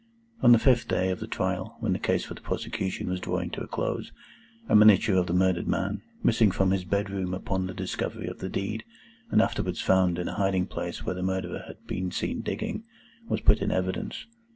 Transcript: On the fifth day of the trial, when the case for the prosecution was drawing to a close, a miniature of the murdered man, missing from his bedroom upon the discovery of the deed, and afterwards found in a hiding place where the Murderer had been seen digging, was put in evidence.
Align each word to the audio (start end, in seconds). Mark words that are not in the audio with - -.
On 0.41 0.51
the 0.51 0.57
fifth 0.57 0.87
day 0.87 1.11
of 1.11 1.19
the 1.19 1.27
trial, 1.27 1.75
when 1.79 1.93
the 1.93 1.99
case 1.99 2.25
for 2.25 2.33
the 2.33 2.41
prosecution 2.41 3.07
was 3.07 3.19
drawing 3.19 3.51
to 3.51 3.61
a 3.61 3.67
close, 3.67 4.11
a 4.67 4.75
miniature 4.75 5.15
of 5.15 5.27
the 5.27 5.33
murdered 5.35 5.67
man, 5.67 6.01
missing 6.23 6.49
from 6.49 6.71
his 6.71 6.85
bedroom 6.85 7.35
upon 7.35 7.67
the 7.67 7.73
discovery 7.75 8.25
of 8.25 8.39
the 8.39 8.49
deed, 8.49 8.83
and 9.29 9.43
afterwards 9.43 9.79
found 9.79 10.17
in 10.17 10.27
a 10.27 10.33
hiding 10.33 10.65
place 10.65 11.05
where 11.05 11.13
the 11.13 11.21
Murderer 11.21 11.65
had 11.67 11.85
been 11.85 12.09
seen 12.09 12.41
digging, 12.41 12.83
was 13.29 13.41
put 13.41 13.59
in 13.61 13.69
evidence. 13.71 14.25